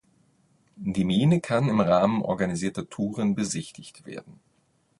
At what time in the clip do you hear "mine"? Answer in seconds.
1.05-1.41